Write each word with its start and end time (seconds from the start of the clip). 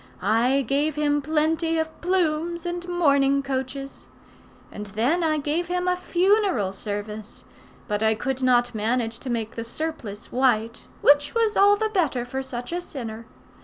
I 0.23 0.65
gave 0.67 0.95
him 0.95 1.21
plenty 1.21 1.77
of 1.77 2.01
plumes 2.01 2.65
and 2.65 2.87
mourning 2.89 3.43
coaches. 3.43 4.07
And 4.71 4.87
then 4.87 5.23
I 5.23 5.37
gave 5.37 5.67
him 5.67 5.87
a 5.87 5.95
funeral 5.95 6.73
service, 6.73 7.43
but 7.87 8.01
I 8.01 8.15
could 8.15 8.41
not 8.41 8.73
manage 8.73 9.19
to 9.19 9.29
make 9.29 9.53
the 9.55 9.63
surplice 9.63 10.31
white, 10.31 10.85
which 11.03 11.35
was 11.35 11.55
all 11.55 11.75
the 11.75 11.89
better 11.89 12.25
for 12.25 12.41
such 12.41 12.71
a 12.71 12.81
sinner. 12.81 13.27